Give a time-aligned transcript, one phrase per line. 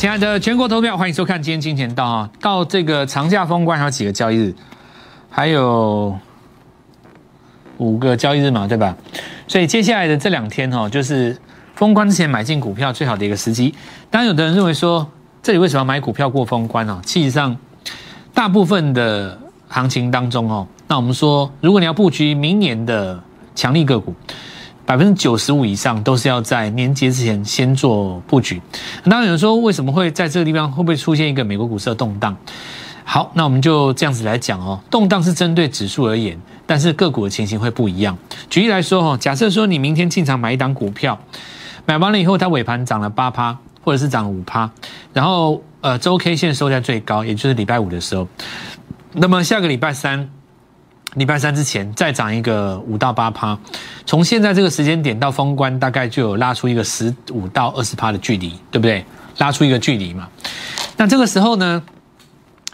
[0.00, 2.30] 亲爱的全国投票，欢迎收看今天金钱道啊！
[2.40, 4.54] 到这个长假封关还有几个交易日，
[5.28, 6.18] 还有
[7.76, 8.96] 五个交易日嘛，对吧？
[9.46, 11.36] 所以接下来的这两天哦，就是
[11.74, 13.74] 封关之前买进股票最好的一个时机。
[14.10, 15.06] 当然，有的人认为说，
[15.42, 16.98] 这里为什么要买股票过封关呢？
[17.04, 17.54] 其实上，
[18.32, 23.22] 大部分的行情当中哦，那我们说，如果你要布局明年的
[23.54, 24.14] 强力个股。
[24.90, 28.60] 百分之九十五以上都是要在年节之前先做布局。
[29.04, 32.36] 那有人说，为什么会在这个地方会不会出现一个美国股市的动荡？
[33.04, 34.80] 好，那我们就这样子来讲哦。
[34.90, 36.36] 动荡是针对指数而言，
[36.66, 38.18] 但是个股的情形会不一样。
[38.48, 41.16] 举例来说哦，假设说你明天进场买一档股票，
[41.86, 44.68] 买完了以后它尾盘涨了八趴，或者是涨五趴，
[45.12, 48.26] 然后呃周 K 线收在最高，也就是礼拜五的时候，
[49.12, 50.28] 那么下个礼拜三。
[51.14, 53.58] 礼拜三之前再涨一个五到八趴，
[54.06, 59.04] 从现在这个时间点到封关，大概就有拉出一个十五到二十趴的距离，对不对？
[59.38, 60.28] 拉出一个距离嘛。
[60.96, 61.82] 那这个时候呢，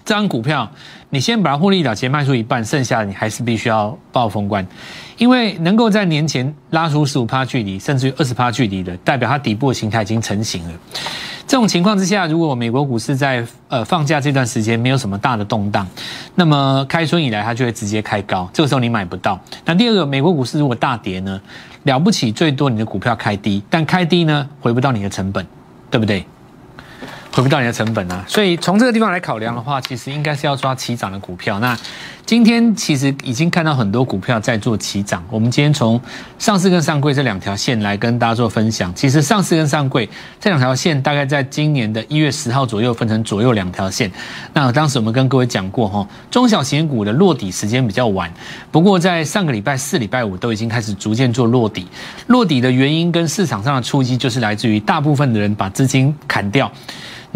[0.04, 0.70] 这张股票
[1.08, 4.66] 你先把它获利了结，卖出一半，剩下的你还是必须要报封关，
[5.16, 10.74] 因为能够在年前拉出十五趴距离，甚至于二十趴距离的，代表它底部的形态已经成型了。
[11.46, 15.86] 这种情况之下，如果美国股市在呃放假这段时间没有什么大的动荡，
[16.34, 19.38] 那么开春以来它就会直接开高，这个时候你买不到。
[19.64, 21.40] 那第二个，美国股市如果大跌呢，
[21.84, 25.46] 了不起最多你的股票开低，但开低呢回不到你的成本，
[25.88, 26.26] 对不对？
[27.36, 31.60] 回不到你的成本啊，所以从这个地方来考量的话，其实应该是要抓起涨的股票。
[31.60, 31.76] 那
[32.24, 35.22] 今天其实已经看到很多股票在做起涨。
[35.28, 36.00] 我们今天从
[36.38, 38.90] 上市跟上柜这两条线来跟大家做分享。
[38.94, 40.08] 其实上市跟上柜
[40.40, 44.10] 这两条线大概在今年的一月十号左右分成左右两条线。
[44.54, 48.32] 那当时我们跟各位讲过哈，中小型股的落底时间比较晚，
[48.72, 51.86] 不过在上个礼拜四、礼拜五都已经开始逐渐做落底。
[52.28, 56.72] 落底的原因跟市场上的触击，就是来自于大部分的人把资金砍掉。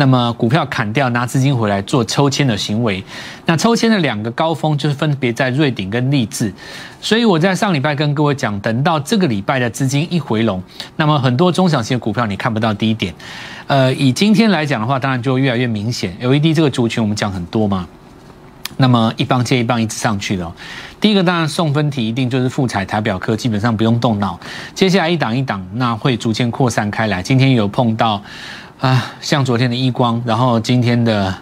[0.01, 3.05] 那么股票砍掉，拿资金回来做抽签的行为。
[3.45, 6.51] 那抽签的两个高峰就是分别在瑞鼎跟立志。
[7.03, 10.63] 所以我在上礼拜跟各位讲，等到这个礼拜的资金一回笼，
[10.97, 13.15] 那么很多中小型的股票你看不到低点。
[13.67, 16.17] 呃，以今天来讲的话，当然就越来越明显。
[16.19, 17.87] LED 这个族群我们讲很多嘛，
[18.79, 20.51] 那么一棒接一棒一直上去了。
[20.99, 24.41] 第一个当然送分题一定就是富彩台表科，基本上不用动脑。
[24.75, 27.23] 接下来一档一档，那会逐渐扩散开来。
[27.23, 28.23] 今天有碰到。
[28.81, 31.35] 啊，像昨天的易光，然后今天的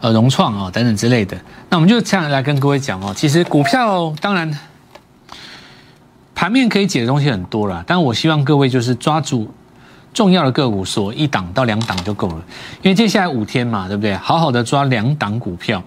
[0.00, 1.38] 呃融创啊等等之类的，
[1.70, 3.12] 那我们就这样来跟各位讲哦。
[3.14, 4.58] 其实股票当然
[6.34, 9.48] 盘面可以解的东西很多了，但我希望各位就是抓住
[10.12, 12.42] 重要的个股，锁一档到两档就够了。
[12.82, 14.16] 因为接下来五天嘛，对不对？
[14.16, 15.80] 好好的抓两档股票，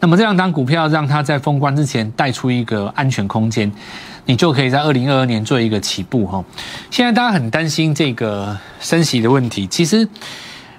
[0.00, 3.72] 那么这两档股票让它在封关之前带出一个安全空间。
[4.26, 6.44] 你就可以在二零二二年做一个起步哈。
[6.90, 10.06] 现在大家很担心这个升息的问题，其实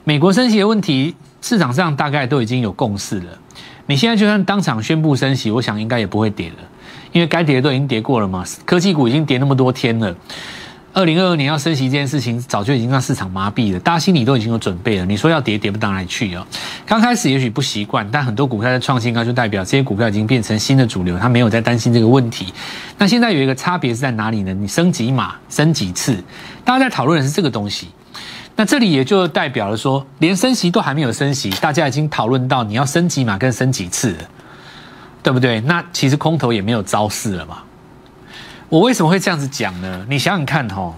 [0.04, 3.40] 美国升息的问题市场上大概都已经有共识了。
[3.88, 6.58] 你现在就算当场宣布升息，我想应该也不会跌了，
[7.12, 8.46] 因为该跌的都已经跌过了嘛。
[8.66, 10.16] 科技股已经跌那么多天了。
[10.92, 15.06] 二零二二年要升息这件事情，早就已经让市场麻痹了，大家心里都已经有准备了。
[15.06, 16.46] 你说要跌，跌不到哪里去哦。
[16.86, 22.52] 刚开始也许不习惯，但很多股票在创新高，就代表这些股票已经变成新的主流，它没有在担心这个问题。
[22.98, 24.54] 那现在有一个差别是在哪里呢？
[24.54, 26.22] 你升几码，升几次，
[26.66, 27.90] 大家在讨论的是这个东西。
[28.56, 34.18] 那这里也就代表了说，连升息都还没有升息，大家已经讨论到你要升几码跟升几次了，
[35.22, 35.62] 对不对？
[35.62, 37.60] 那其实空头也没有招式了嘛。
[38.70, 40.06] 我为什么会这样子讲呢？
[40.08, 40.94] 你想想看哈，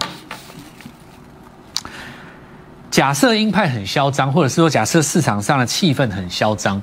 [2.90, 6.82] 假设鹰派很嚣张，或者是说假设市场上的气氛很嚣张，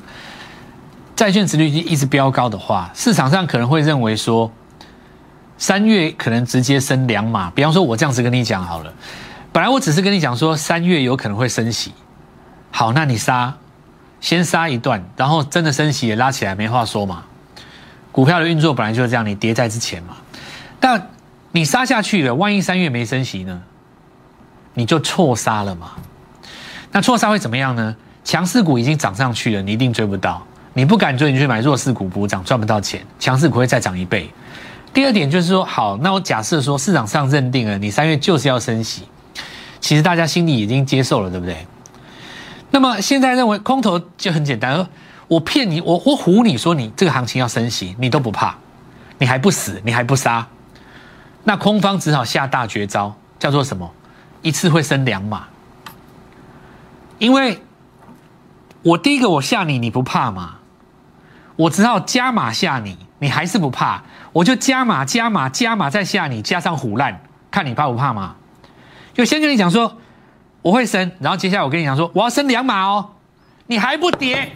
[1.16, 4.51] 债券值率一直飙高的话，市场上可能会认为说，
[5.59, 7.51] 三月可能直接升两码。
[7.51, 8.91] 比方说，我这样子跟你讲好了，
[9.51, 11.94] 本来我只是跟你讲说三月有可能会升息，
[12.71, 13.56] 好，那你杀，
[14.19, 17.25] 先杀一段，然后真的升息也拉起来，没话说嘛。
[18.11, 20.18] 股票的运作本来就是这样，你跌在之前嘛。
[20.79, 21.09] 但
[21.51, 23.61] 你杀下去了，万一三月没升息呢？
[24.73, 25.91] 你就错杀了嘛？
[26.91, 27.95] 那错杀会怎么样呢？
[28.23, 30.45] 强势股已经涨上去了，你一定追不到。
[30.73, 33.01] 你不敢追，你去买弱势股补涨，赚不到钱。
[33.19, 34.29] 强势股会再涨一倍。
[34.93, 39.03] 第二点就是说，好，那我假设说市场上认定了你三月就是要升息，
[39.79, 41.65] 其实大家心里已经接受了，对不对？
[42.71, 44.87] 那么现在认为空头就很简单，
[45.27, 48.55] 我骗你，我我唬你说你这个行情要升息，你都不怕，
[49.17, 50.47] 你还不死，你还不杀。
[51.50, 53.92] 那空方只好下大绝招，叫做什么？
[54.44, 55.48] 一次会升两码。
[57.18, 57.63] 因为
[58.84, 60.57] 我第一个我吓你，你不怕吗？
[61.56, 67.19] 我只好加码吓你，你还是不怕，我就加码加码加码再吓你，加上虎烂，
[67.50, 68.36] 看你怕不怕嘛？
[69.16, 69.98] 就先跟你讲说，
[70.62, 73.16] 我会升，然后接下来我跟你讲说我要升两码哦，
[73.66, 74.51] 你还不跌，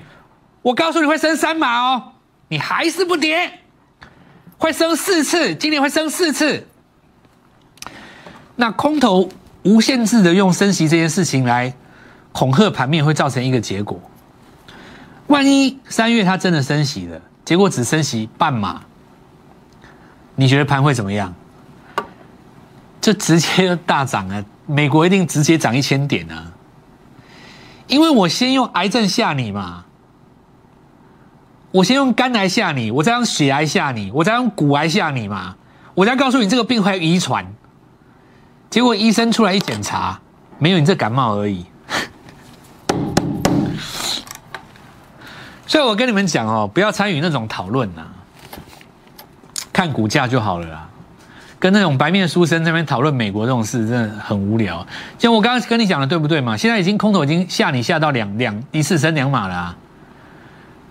[0.62, 2.14] 我告诉你会升三码哦，
[2.50, 3.62] 你还是不跌，
[4.60, 6.68] 会升四次，今年会升四次。
[8.56, 9.30] 那空头
[9.64, 11.74] 无限制的用升息这件事情来
[12.32, 14.00] 恐吓盘面，会造成一个结果。
[15.28, 18.82] 万一三月它真的升息了，结果只升息半码，
[20.36, 21.34] 你觉得盘会怎么样？
[23.02, 24.44] 这直接大涨啊！
[24.66, 26.54] 美国一定直接涨一千点啊！
[27.88, 29.84] 因为我先用癌症吓你嘛，
[31.72, 35.56] 我先用肝癌吓你，我再用血癌吓你，我再用骨癌吓你嘛，
[35.96, 37.46] 我再告诉你这个病会遗传。
[38.74, 40.20] 结果医生出来一检查，
[40.58, 41.64] 没有你这感冒而已。
[45.68, 48.02] 所以我跟你们讲哦，不要参与那种讨论呐，
[49.72, 50.90] 看股价就好了啦。
[51.60, 54.84] 跟那种白面书生那边讨论美国这种事，真的很无聊。
[55.20, 56.58] 像我刚刚跟你讲的，对不对嘛？
[56.58, 59.78] 现在已经空头已经吓你吓到两两一次升两码了。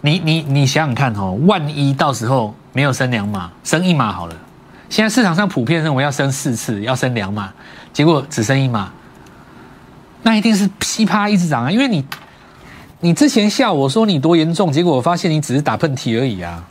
[0.02, 4.36] 你你你想想看哦，万一到时候没有升两码，升一码好了。
[4.92, 7.50] 现在市场上普遍认为要升四次，要升两码，
[7.94, 8.92] 结果只升一码，
[10.22, 11.70] 那一定是噼啪一直涨啊！
[11.70, 12.04] 因为你
[13.00, 16.62] 你之前吓我说你多严重，结果我发现你只是打喷嚏而已啊，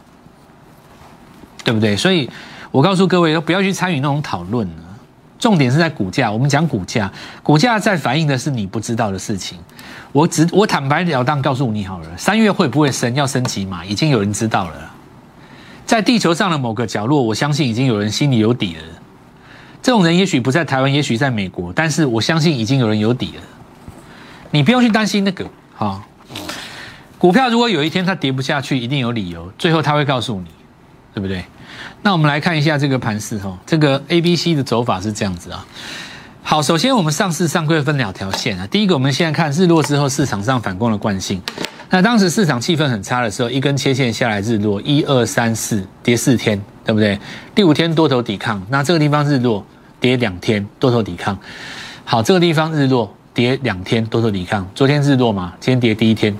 [1.63, 1.97] 对不对？
[1.97, 2.29] 所以。
[2.71, 4.83] 我告诉各位，都不要去参与那种讨论了。
[5.37, 7.11] 重点是在股价，我们讲股价，
[7.43, 9.59] 股价在反映的是你不知道的事情。
[10.13, 13.83] 我只我坦白了当告诉你好了，三月会不会升，要升级嘛？
[13.83, 14.90] 已经有人知道了，
[15.91, 18.81] 在地球上的某个角落，我相信已经有人心里有底了。
[19.83, 23.43] 这种人也许不在台湾，也许在美国，但是我相信已经有人有底了。
[24.51, 25.45] 你不用去担心那个
[25.75, 26.01] 哈。
[27.17, 30.45] 股票如果有一天它跌不下去，一定有理由，最后他会告诉你，
[31.13, 31.43] 对不对？
[32.01, 35.67] 那我们来看一下这个盘势哈，这个 A、B、C 的走法是这样子啊。
[36.41, 38.65] 好，首先我们上市上柜分两条线啊。
[38.67, 41.41] 第一个，我们现在看日落之后市场上反攻的惯性。
[41.93, 47.19] 那当时市场气氛很差的时候，一根切线下来日落，一二三四跌四天，对不对？
[47.53, 49.65] 第五天多头抵抗，那这个地方日落
[49.99, 51.37] 跌两天，多头抵抗。
[52.05, 54.65] 好，这个地方日落跌两天，多头抵抗。
[54.73, 56.33] 昨天日落嘛，今天跌第一天，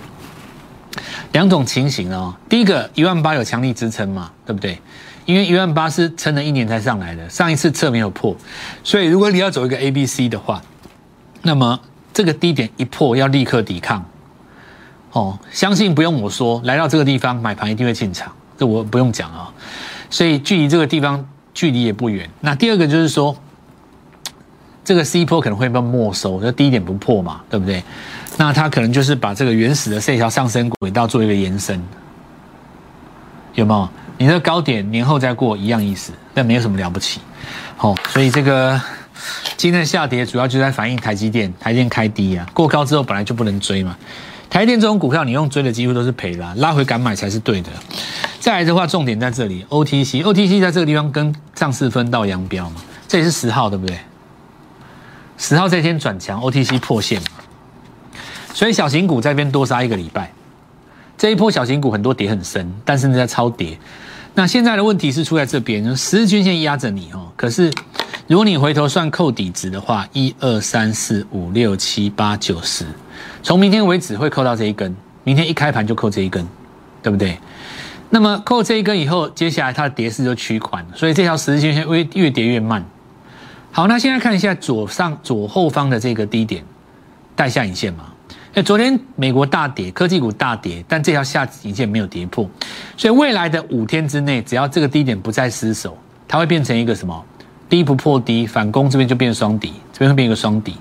[1.34, 2.34] 两种情形哦。
[2.48, 4.80] 第一个一万八有强力支撑嘛，对不对？
[5.26, 8.34] 因为一万八是撑了一年才上来的，上一次测没有破，
[8.86, 10.62] 所以如果你要走一个 A、B、C 的话，
[11.42, 11.78] 那么
[12.14, 14.06] 这个低点一破要立刻抵抗。
[15.12, 19.52] 哦，相信不用我说，来到这个地方买盘一定会进场，这我不用讲啊。
[20.10, 22.30] 所以距离这个地方距离也不远。
[22.40, 23.36] 那第二个就是说，
[24.84, 27.84] 这个 C 波可能会被没收，就低点不破嘛，对不对？
[28.38, 31.82] 那它可能就是把这个原始的这条上升轨道做一个延伸，
[33.54, 33.90] 有没有？
[34.18, 37.20] 你的高点年后再过一样意思，但没有什么了不起。
[37.76, 38.80] 好，所以这个
[39.58, 43.98] 今天的下跌主要就在反映台积电，台积电开低啊，过高之后本来就不能追嘛。
[44.52, 47.70] 台电这种股票，你用追的几乎都是赔啦，拉回敢买才是对的。
[48.38, 53.98] 再来的话，重点在这里，OTC，OTC 在这个地方跟上市分道扬镳嘛，这也是十号对不对？
[55.38, 57.28] 十号这天转强，OTC 破线嘛，
[58.54, 60.34] 所以小型股在边多杀一个礼拜。
[61.18, 63.80] 这一波小型股很多跌很深，但是在超跌。
[64.34, 67.32] 那现在的问题是出在这边，十日均线压着你哦。
[67.38, 67.72] 可是
[68.28, 72.86] 如果你回头算扣底值的话，一二三四五六七八九十，
[73.44, 76.48] 从明天为止会扣到这一根，明天一开盘就扣这一根，
[77.02, 77.38] 对不对？
[78.10, 82.86] 那么扣这一根以后，接下来它的跌势就趋缓，所以这条十字均线会越跌越慢。
[83.72, 86.64] 好，那现在看一下左上左后方的这个低点，
[87.36, 88.06] 带下影线嘛。
[88.54, 92.50] 哎，昨天美国大跌，科技股大跌，但这条下影线没有跌破，
[92.98, 95.98] 所以未来的五天之内，只要这个低点不再失守，
[96.28, 97.26] 它会变成一个什么？
[97.70, 100.76] 低不破低，反攻这边就变双底，这边会变一个双底。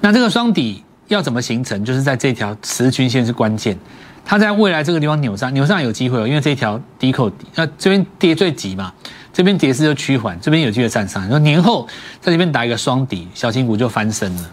[0.00, 1.84] 那这个双底要怎么形成？
[1.84, 3.78] 就是在这条十均线是关键，
[4.24, 8.92] 它在未来这个地方扭上，扭上有机会哦，因为这条低扣底，那这边跌最急嘛，
[9.32, 11.86] 这边跌势就趋缓，这边有机会站上，然后年后
[12.20, 14.50] 在这边打一个双底，小型股就翻身了。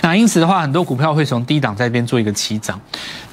[0.00, 2.80] 那因此的话，很多股票会从低档在这边做一个起涨。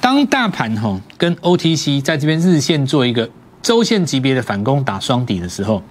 [0.00, 3.28] 当大盘哈跟 OTC 在这边日线做一个
[3.60, 5.82] 周线级别的反攻打双底的时候，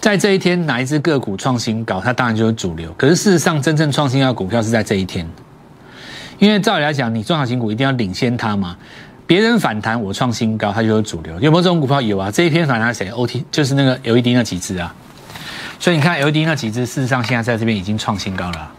[0.00, 2.90] 在这一天哪一只个股创新高，它当然就是主流。
[2.94, 5.28] 可是事实上，真正创新高的股票是在这一天，
[6.38, 8.76] 因为照理来讲，你中小型股一定要领先它嘛。
[9.26, 11.38] 别人反弹我创新高，它就是主流。
[11.38, 12.00] 有没有这种股票？
[12.00, 12.30] 有啊。
[12.30, 14.92] 这一篇反弹谁？OT 就是那个 LED 那几只啊。
[15.78, 18.72] 所以你看 LED 那几只，事实上现在在这边已经创新高了。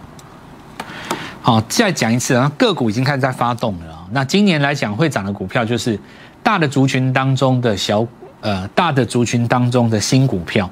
[1.41, 4.05] 好，再讲一次啊，个股已经开始在发动了啊。
[4.11, 5.97] 那今年来讲会涨的股票，就是
[6.43, 8.05] 大的族群当中的小
[8.41, 10.69] 呃大的族群当中的新股票。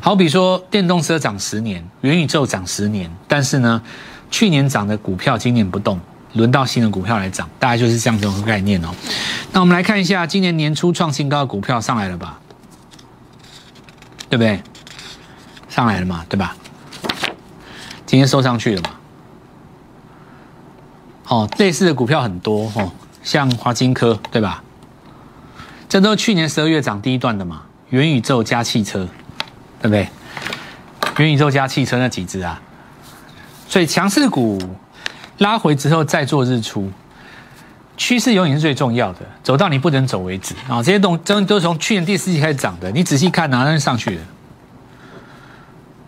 [0.00, 3.82] 好比说电动车涨十年，元宇宙涨十年，但是呢，
[4.30, 6.00] 去年涨的股票今年不动，
[6.34, 8.88] 轮到新的股票来涨，大概就是这样子一个概念哦。
[9.52, 12.38] 那我们来看一下，今年年初创新高的股票上来了吧？
[14.30, 14.62] 对不对？
[15.68, 16.56] 上来了嘛，对吧？
[18.06, 18.90] 今天收上去了嘛？
[21.26, 22.90] 哦，类似的股票很多哦，
[23.22, 24.62] 像华金科，对吧？
[25.88, 29.08] 这都是去年十二月涨第一段的嘛，元宇宙加汽车，
[29.80, 30.08] 对不对？
[31.16, 32.60] 元宇宙加汽车那几只啊，
[33.66, 34.60] 所以强势股
[35.38, 36.90] 拉回之后再做日出，
[37.96, 40.82] 趋势永远是最重要的，走到你不能走为止啊！
[40.82, 44.22] 这些东真都是从去年第四季开始涨的，你仔细看哪那上去了，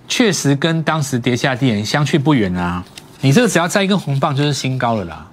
[0.07, 2.85] 确实跟当时跌下地相去不远啊！
[3.23, 5.27] 你这个只要再一根红棒就是新高了啦，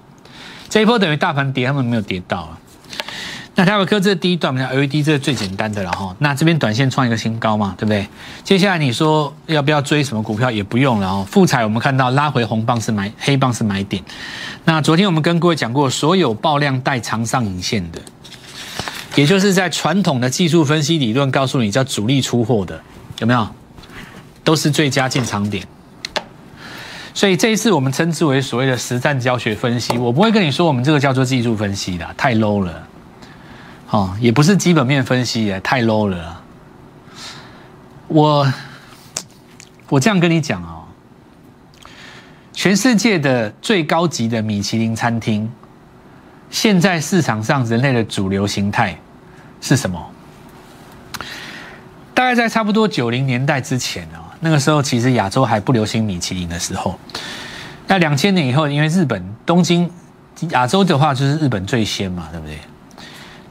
[0.68, 2.58] 这一波等于大盘跌，他们没有跌到啊。
[3.58, 6.14] 那台北科这第一段，我们讲 LED 这是最简单的了哈。
[6.20, 8.06] 那这边短线创一个新高嘛，对不对？
[8.44, 11.26] 接下来你说要不要追什么股票也不用了哦。
[11.28, 14.00] 富彩我们看到拉回红棒是买，黑棒是买点。
[14.64, 18.00] 那昨天我们跟各位讲过，所有爆量带长上影线的，
[19.16, 22.80] 也就是在传统的技术分析理论告诉你叫主力出货的，
[23.18, 23.48] 有没有？
[24.44, 25.66] 都是最佳进场点。
[27.12, 32.84] 所以这一次我们称之为所谓的实战教学分析，我不会跟你说我们这个叫做技术分析的，太 low 了。
[33.90, 36.42] 哦，也不是基本面分析耶，太 low 了。
[38.06, 38.52] 我
[39.88, 40.84] 我这样跟你讲哦，
[42.52, 45.50] 全世界的最高级的米其林餐厅，
[46.50, 48.98] 现在市场上人类的主流形态
[49.60, 49.98] 是什么？
[52.12, 56.98] 大概在差不多九零年代之前哦，那个时候其实亚洲还不流行米其林的时候。
[57.86, 59.90] 那两千年以后，因为日本东京
[60.50, 62.58] 亚洲的话就是日本最先嘛，对不对？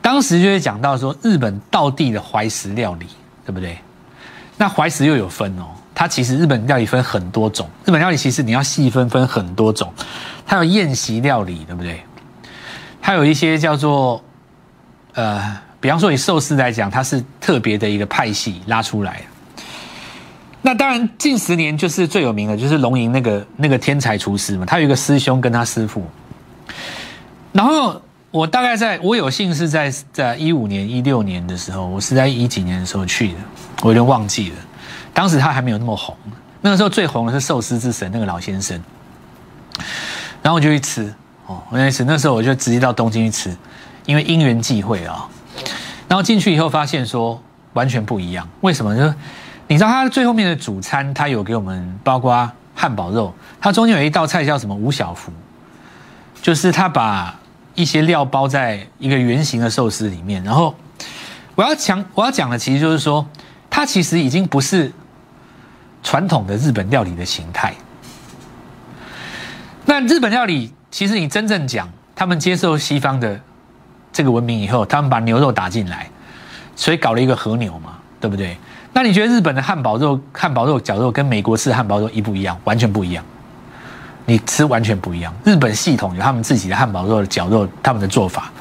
[0.07, 3.05] 当时就会讲到说，日本道地的怀石料理，
[3.45, 3.77] 对不对？
[4.55, 7.69] 那怀石又有分哦，它其实日本料理分很多种。
[7.83, 9.93] 日本料理其实你要细分分很多种，
[10.45, 12.01] 它有宴席料理，对不对？
[13.01, 14.23] 它有一些叫做
[15.13, 19.21] 呃，比方说以寿司来讲，它是特别的一个派系拉出来。
[20.61, 26.01] 那当然近十年就是最有名的，就是龙吟那个那个天才厨师嘛，他有一个师兄跟他师傅，
[27.51, 28.01] 然后。
[28.29, 33.37] 我大概在，我有幸是在在一五年、一六年的时候，我是在一几年的时候去的，
[33.81, 34.55] 我有点忘记了。
[35.13, 36.15] 当时他还没有那么红，
[36.59, 38.79] 那个时候最红的是寿司之神那个老先生。
[40.43, 41.13] 然后我就去吃，
[41.45, 42.03] 哦，我去吃。
[42.03, 43.57] 那时候我就直接到东京去吃，
[44.05, 45.25] 因为因缘际会啊。
[46.09, 47.41] 然后进去以后发现说
[47.73, 48.93] 完全不一样，为什么？
[48.95, 49.13] 就是
[49.67, 55.31] 你知道他最后面的主餐，他有给我们包括汉堡肉，它中间有一道菜叫什么五小福，
[56.41, 57.33] 就是他把。
[57.77, 60.73] 一些料包在一个圆形的寿司里面，然后
[61.53, 63.23] 我要讲我要讲的其实就是说，
[63.69, 64.91] 它其实已经不是
[66.01, 67.75] 传统的日本料理的形态。
[69.85, 73.39] 那日本料理其实你真正讲，他们接受西方的
[74.11, 76.09] 这个文明以后，他们把牛肉打进来，
[76.75, 78.57] 所以搞了一个和牛嘛，对不对？
[78.91, 82.59] 那你觉得日本的汉堡肉、汉堡肉绞肉跟美国式汉堡肉一不一样？
[82.63, 83.23] 完全不一样。
[84.29, 85.33] 你吃完全不一样。
[85.45, 88.51] 日本系统有他们自己的汉堡肉的绞肉，他们的做法。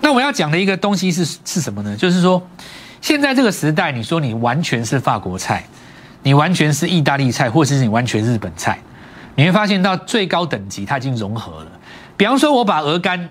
[0.00, 1.94] 那我要讲的一个东西是是什么呢？
[1.94, 2.42] 就是说，
[3.02, 5.62] 现在这个时代，你说你完全是法国菜，
[6.22, 8.78] 你完全是意大利菜，或者是你完全日本菜，
[9.34, 11.70] 你会发现到最高等级它已经融合了。
[12.16, 13.28] 比方说，我把鹅肝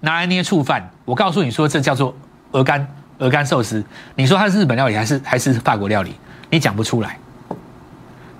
[0.00, 2.14] 拿来捏醋饭，我告诉你说这叫做
[2.52, 2.86] 鹅肝
[3.18, 6.14] 鹅肝寿司，你说它是日本料理还是还是法国料理？
[6.48, 7.18] 你讲不出来。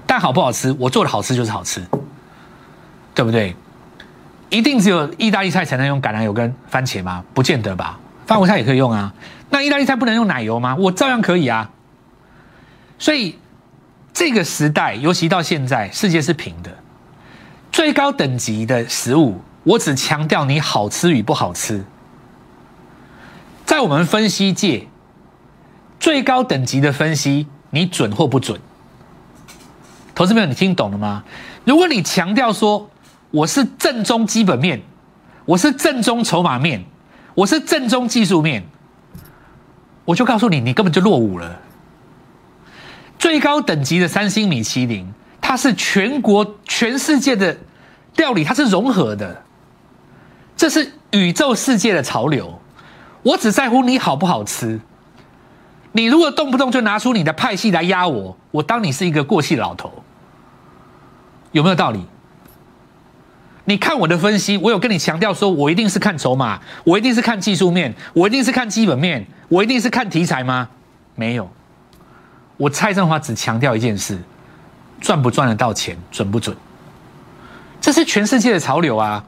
[0.06, 0.72] 但好不好吃？
[0.78, 1.82] 我做的好吃就是好吃。
[3.14, 3.54] 对不对？
[4.50, 7.24] 一定只有意大利菜才能用橄榄油跟番茄吗？
[7.32, 9.12] 不见得吧，法国菜也可以用啊。
[9.50, 10.76] 那意大利菜不能用奶油吗？
[10.76, 11.70] 我照样可以啊。
[12.98, 13.38] 所以
[14.12, 16.70] 这个时代，尤其到现在，世界是平的，
[17.72, 21.84] 最高等级的食物，我只强调你好吃与不好吃。
[23.64, 24.86] 在我们分析界，
[25.98, 28.60] 最高等级的分析，你准或不准？
[30.14, 31.24] 投资朋友，你听懂了吗？
[31.64, 32.88] 如果你强调说，
[33.34, 34.80] 我是正宗基本面，
[35.44, 36.84] 我是正宗筹码面，
[37.34, 38.64] 我是正宗技术面，
[40.04, 41.60] 我就告诉你，你根本就落伍了。
[43.18, 47.58] 最高等级的三星米其林，它是全国全世界的
[48.14, 49.42] 料理，它是融合的，
[50.56, 52.60] 这是宇宙世界的潮流。
[53.24, 54.80] 我只在乎你好不好吃。
[55.90, 60.04] 你如果动不动就拿出你的派系来压我，我当你是一个过气老头，
[61.50, 62.06] 有没有道理？
[63.66, 70.68] 你看我的分析，我有跟你强调说，我一定是看筹码，我一定是看技术面，我一定是看基本面，我一定是看题材吗？
[71.14, 71.50] 没有，
[72.56, 74.18] 我蔡振华只强调一件事：
[75.00, 76.54] 赚不赚得到钱，准不准？
[77.80, 79.24] 这是全世界的潮流啊！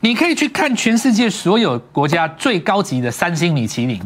[0.00, 3.98] 你可以去看全世界所有国家最高级的三星米其林。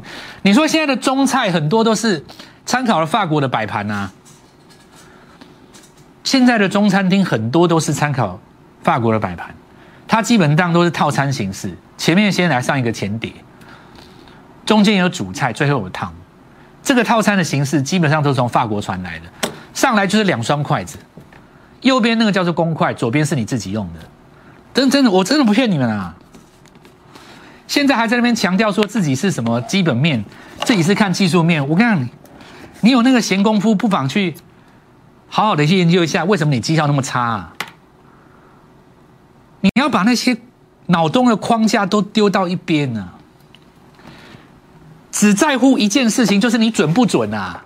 [0.43, 2.25] 你说现在的中菜很多都是
[2.65, 4.11] 参考了法国的摆盘啊，
[6.23, 8.39] 现在的中餐厅很多都是参考
[8.83, 9.55] 法国的摆盘，
[10.07, 13.33] 它基本上都是套餐形式，前面先来上一个前碟，
[14.65, 16.13] 中间有主菜，最后有汤。
[16.83, 19.27] 这个套餐的形式基本上都是从法国传来的，
[19.75, 20.99] 上来就是两双筷子，
[21.83, 24.01] 右边那个叫做公筷，左边是你自己用的。
[24.73, 26.15] 真真的，我真的不骗你们啊！
[27.67, 30.25] 现在还在那边强调说自己是什么基本面，
[30.65, 31.69] 自己是看技术面。
[31.69, 32.09] 我跟你，
[32.83, 34.35] 你有那个闲工夫，不妨去
[35.29, 37.53] 好好的去研究一下，为什么你绩效那么差啊？
[39.75, 40.37] 你要把那些
[40.87, 43.09] 脑洞的框架都丢到一边呢，
[45.11, 47.65] 只在乎一件事情，就是你准不准啊？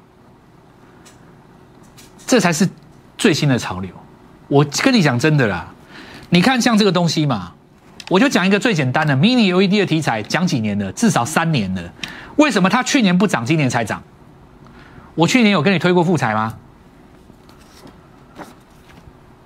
[2.27, 2.69] 这才是
[3.19, 3.91] 最新的潮流。
[4.49, 5.69] 我跟你讲真的啦。
[6.31, 7.53] 你看，像这个东西嘛，
[8.09, 11.83] 我就讲一个最简单的 mini LED 的题材，讲几年了，至少三年了。
[12.37, 14.03] 为什么它去年不涨，今年才涨？
[15.15, 16.55] 我去年有跟你推过富彩吗？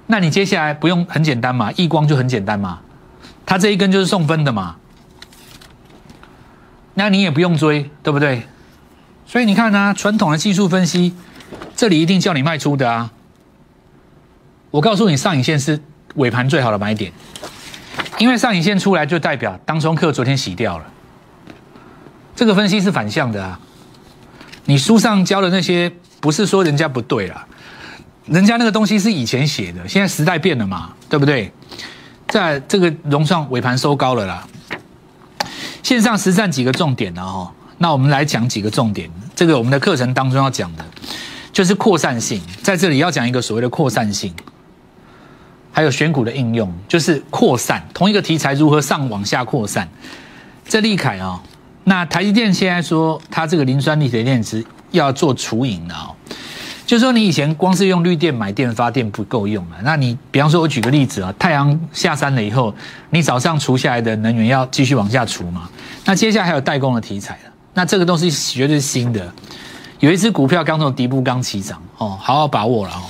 [0.07, 1.73] 那你接下来不用很简单嘛？
[1.77, 2.81] 易光就很简单嘛，
[3.45, 4.77] 它这一根就是送分的嘛。
[6.95, 8.47] 那你也不用追，对不对？
[9.27, 11.15] 所以你看呢，传统的技术分析，
[11.75, 13.11] 这里一定叫你卖出的啊。
[14.71, 15.81] 我告诉你，上影线是。
[16.17, 17.13] 尾盘最好的买点，
[18.17, 20.85] 因为上影线出来就代表当中客昨天洗掉了。
[22.35, 23.61] 这个分析是反向的啊，
[24.65, 27.47] 你书上教的那些不是说人家不对了，
[28.27, 31.53] 人家那个东西是以前写的，现在时代变了嘛，对不对？
[32.29, 34.47] 在这个融创尾盘收高了啦。
[35.83, 37.23] 线上实战几个重点呢？
[37.23, 39.09] 哦，那我们来讲几个重点。
[39.37, 40.85] 这个我们的课程当中要讲的，
[41.53, 44.35] 就是扩散性，在这里要讲一个所谓的扩散性。
[45.71, 49.89] 还有选股的应用，就是扩散同一个题材如何上往下扩散。
[50.67, 51.41] 这利凯啊，
[51.85, 56.17] 那台积电现在说它这个磷酸锂铁电池要做除影的哦，
[56.87, 62.73] 就是说你以前光是用绿电买电发电不够用了，那你比方说我举个例子啊，太阳下山了以后，
[63.11, 65.69] 你早上除下来的能源要继续往下除嘛？
[66.05, 69.33] 那接下来还有代工的题材了，那这个东西绝对是新的。
[69.99, 73.03] 有一只股票刚从底部刚起涨哦，好好把握了哦。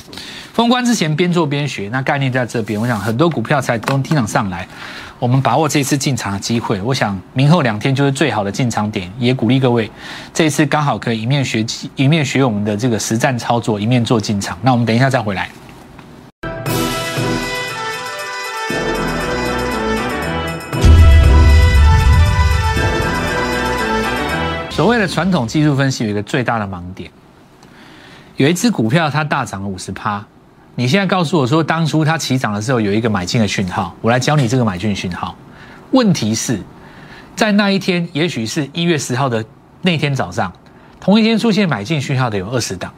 [0.55, 2.81] 封关之前边做边学，那概念在这边。
[2.81, 4.67] 我想很多股票才都听涨上来，
[5.19, 6.79] 我们把握这次进场的机会。
[6.83, 9.91] 我想明后两天就是最好的进场点，也鼓励各位
[10.35, 14.59] 这次刚好可以一面学一面学我们的这个实战操作，一面做进场。
[14.61, 15.49] 那我们等一下再回来。
[24.71, 27.11] 所谓的传统技术分析有一个最大的盲点，
[28.37, 30.23] 有一只股票它大涨了五十趴。
[30.79, 35.35] 你现在告诉我说，当初它起涨的时候有一个买进的讯号，我来教你这个买进讯号。
[35.93, 36.61] 问题是，
[37.35, 39.43] 在那一天，也许是一月十号的
[39.81, 40.53] 那天早上，
[41.01, 42.93] 同一天出现买进讯号的有二十档，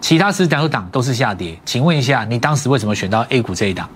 [0.00, 1.58] 其他十档档都是下跌。
[1.64, 3.88] 请问一下，你当时为什么选到 A 股这一档？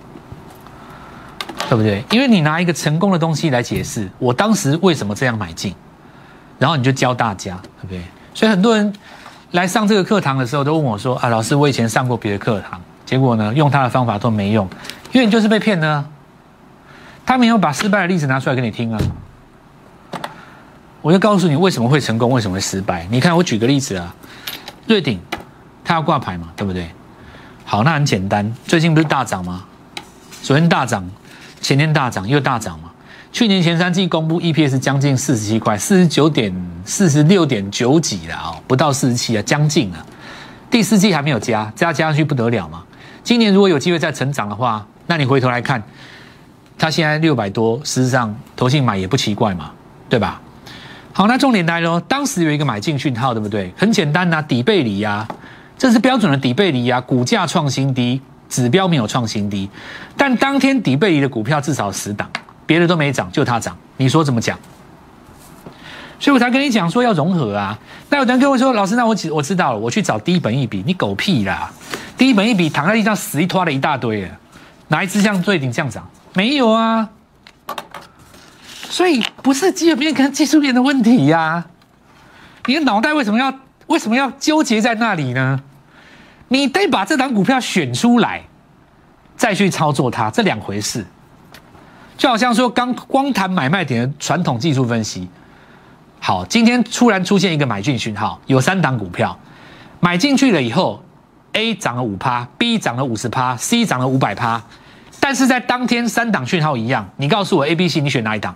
[1.69, 2.03] 对不对？
[2.11, 5.73] 因为你拿一个成功的东西来解释我当时为什么这样买进，
[6.57, 8.01] 然后你就教大家，对不对？
[8.33, 8.91] 所以很多人
[9.51, 13.51] 来上这个课堂的时候，都问我说：“啊，老师，我以前上过别的课堂。”结果呢？
[13.55, 14.69] 用他的方法都没用，
[15.11, 16.05] 因为你就是被骗呢。
[17.25, 18.99] 他没有把失败的例子拿出来给你听啊。
[21.01, 23.07] 我就告诉你为什么会成功，为什么会失败。
[23.09, 24.13] 你看，我举个例子啊，
[24.85, 25.19] 瑞鼎，
[25.83, 26.87] 它要挂牌嘛，对不对？
[27.65, 28.53] 好，那很简单。
[28.67, 29.63] 最近不是大涨吗？
[30.43, 31.09] 昨天大涨，
[31.61, 32.91] 前天大涨，又大涨嘛。
[33.31, 36.53] 去年前三季公布 EPS 将近四十七块，四十九点
[36.85, 40.05] 四十六点九几了啊，不到四十七啊，将近了。
[40.69, 42.83] 第四季还没有加，加加上去不得了嘛。
[43.23, 45.81] 今年如果有机会再成长的话，那你回头来看，
[46.77, 49.71] 它现在六百多，事实上投信买也不奇怪嘛，
[50.07, 50.41] 对吧？
[51.11, 53.73] 好，那重点来了，当时有一个买进讯号，对不对？
[53.77, 55.27] 很简单呐，底背离呀，
[55.77, 59.69] 这是标准的底背离呀，股价创新低，指标没有创新低，
[60.15, 62.29] 但当天底背离的股票至少十档，
[62.65, 64.57] 别的都没涨，就它涨，你说怎么讲？
[66.21, 67.77] 所以我才跟你讲说要融合啊。
[68.09, 71.71] 那有人跟我说，老师，那我我知道了，我去找低本一笔，你狗屁啦！
[72.19, 74.29] 低本一笔躺在地上死一拖了一大堆
[74.89, 76.05] 哪一只像最顶这样涨？
[76.33, 77.09] 没有啊。
[78.89, 81.65] 所以不是基本面跟技术面的问题呀。
[82.65, 83.53] 你的脑袋为什么要
[83.87, 85.61] 为什么要纠结在那里呢？
[86.49, 88.41] 你得把这档股票选出来，
[89.37, 91.05] 再去操作它，这两回事。
[92.17, 95.29] 就好像说刚光谈买卖点的传统技术分析。
[96.19, 99.39] 好，今天突然出现一个买进讯号，有三档股票
[100.01, 101.01] 买进去了以后。
[101.53, 104.61] A 涨了五趴，B 涨了五十趴，C 涨了五百趴，
[105.19, 108.55] 但是在当天三档讯号一样，你告诉我 A、B、C，你选哪一档？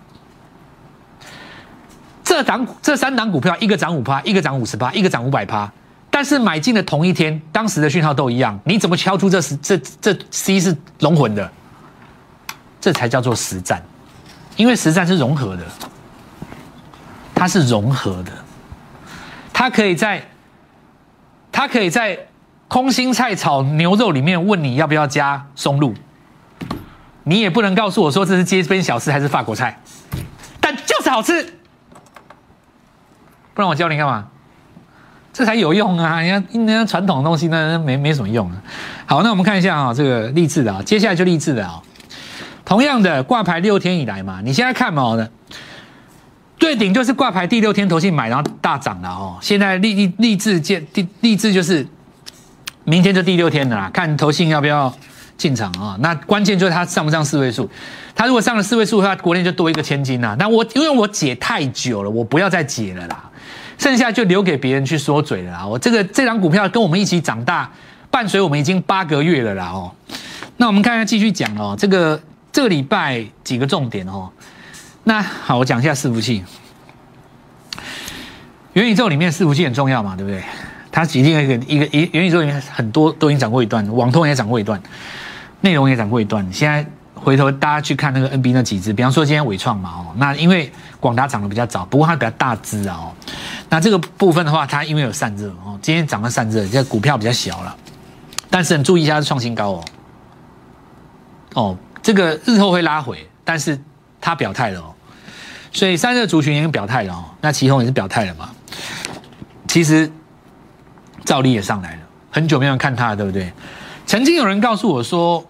[2.23, 5.71] 这档这三档股票，一个涨五趴，一个涨五十趴，一个涨五百趴，
[6.10, 11.51] 但是买进的同一天，当时的讯号都一样，你怎么敲出这是这这 C 是龙魂的？
[12.79, 13.82] 这才叫做实战，
[14.56, 15.63] 因为实战是融合的，
[17.34, 18.32] 它是融合的，
[19.53, 20.21] 它可以在
[21.51, 22.17] 它可以在
[22.73, 25.93] 空心菜炒牛肉里面问你要不要加松露，
[27.23, 29.79] 你也不能告诉我说这是街边小吃还是法国菜，
[30.59, 31.43] 但就是好吃。
[33.53, 34.27] 不然我教你干嘛？
[35.31, 36.19] 这才有用啊！
[36.19, 38.57] 人家人家传统的东西那没没什么用啊。
[39.05, 41.79] 好，那我们看一下啊，这个励志的啊，接下来就励志的啊。
[42.65, 45.29] 同样的挂牌六天以来嘛，你现在看嘛，呢，
[46.57, 49.38] 最顶就是挂牌第六天投信买，然后大涨了哦。
[49.41, 51.88] 现在励励励志见励励志就是
[52.86, 54.93] 明天就第六天了啦，看投信要不要
[55.38, 55.96] 进场啊？
[56.00, 57.69] 那关键就是它上不上四位数。
[58.15, 60.36] 它如果上了四位数的话，国内就多一个千金呐。
[60.38, 63.30] 那我因为我解太久了，我不要再解了啦。
[63.78, 65.65] 剩下就留给别人去说嘴了啦。
[65.65, 67.69] 我这个这张股票跟我们一起长大，
[68.12, 69.91] 伴随我们已经八个月了啦哦。
[70.58, 74.30] 那我们看看继续讲哦，这个这个礼拜几个重点哦。
[75.06, 76.43] 那好，我讲一下伺服器。
[78.74, 80.43] 元宇宙里面伺服器很重要嘛，对不对？
[80.93, 84.79] 它一定一个一个一元宇宙里面很多都已经涨过一段，网通也涨过一段，
[85.62, 86.47] 内容也涨过一段。
[86.53, 93.12] 现在回头大家去看那个 NB 那几只，比方说今天伟创嘛哦，那因为广达涨得比较早，不过它比较大只啊哦。
[93.69, 97.75] 那这个部分的话，它因为有散热哦，今天涨了散热，这股票比较小了，
[98.51, 99.86] 但是你注意一下是创新高哦。
[101.56, 103.82] 哦，这个日后会拉回，但是
[104.21, 104.93] 它表态了哦，
[105.71, 108.51] 所以散热族群已经表态了哦，那旗宏也是表态了嘛。
[109.67, 110.12] 其实
[111.23, 111.99] 赵力也上来了，
[112.31, 113.51] 很久没有看他了，对不对？
[114.05, 115.43] 曾经有人告诉我说，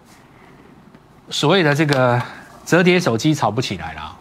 [1.29, 2.21] 所谓的这个
[2.65, 4.17] 折叠手机炒不起来了。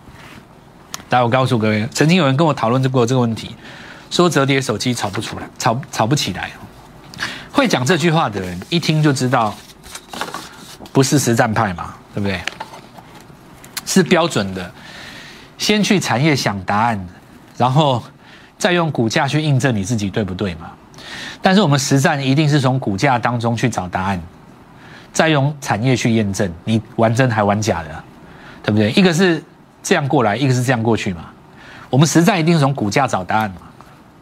[1.11, 3.55] 来，我告诉各位，曾经有人跟我讨论过这个问题。
[4.11, 6.51] 说折叠手机炒不出来，炒炒不起来。
[7.51, 9.55] 会讲这句话的人一听就知道，
[10.93, 12.41] 不是实战派嘛，对不对？
[13.87, 14.71] 是标准的，
[15.57, 17.09] 先去产业想答案，
[17.57, 18.03] 然后
[18.59, 20.71] 再用股价去印证你自己对不对嘛？
[21.43, 24.23] 但是我们实战一定是从股价当中去找答案，
[25.13, 28.05] 再用产业去验证你玩真还玩假的，
[28.63, 28.91] 对不对？
[28.93, 29.43] 一个是
[29.83, 31.27] 这样过来，一个是这样过去嘛。
[31.91, 33.57] 我们实战一定是从股价找答案嘛。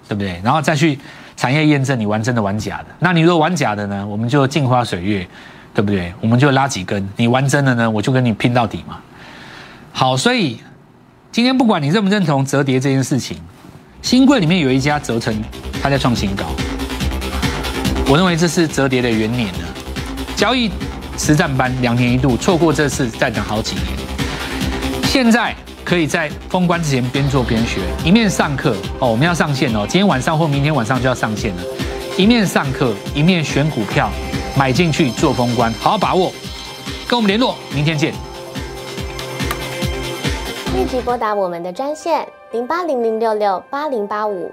[0.08, 0.40] 对不对？
[0.42, 0.98] 然后再去
[1.36, 2.86] 产业验证你玩真的玩假的。
[2.98, 4.04] 那你如果玩假的呢？
[4.04, 5.24] 我们就镜花水月，
[5.72, 6.12] 对不对？
[6.20, 7.08] 我们就拉几根。
[7.14, 7.88] 你玩真的呢？
[7.88, 8.98] 我就跟你拼到底嘛。
[9.92, 10.60] 好，所以
[11.30, 13.38] 今天不管你认不认同折叠这件事情，
[14.02, 15.32] 新贵里面有一家折成，
[15.80, 16.46] 它在创新高。
[18.10, 19.68] 我认为这是折叠的元年了。
[20.34, 20.68] 交易
[21.16, 23.86] 实战班两年一度，错过这次再等好几年。
[25.04, 25.54] 现在。
[25.82, 31.62] 可以在封关之前边做边学，一面上课哦，我们要上线哦，今天晚上或明天晚上就要上线了。
[32.16, 34.08] 一面上课，一面选股票，
[34.56, 36.32] 买进去做封关，好好把握。
[37.08, 38.12] 跟我们联络，明天见。
[40.76, 44.52] 立即拨打我们的专线零八零零六六八零八五